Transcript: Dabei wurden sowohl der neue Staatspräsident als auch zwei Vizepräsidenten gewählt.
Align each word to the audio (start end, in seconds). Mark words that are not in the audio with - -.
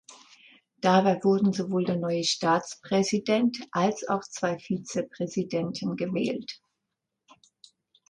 Dabei 0.79 1.23
wurden 1.23 1.53
sowohl 1.53 1.83
der 1.85 1.95
neue 1.95 2.23
Staatspräsident 2.23 3.59
als 3.69 4.09
auch 4.09 4.21
zwei 4.21 4.57
Vizepräsidenten 4.57 5.95
gewählt. 5.95 6.59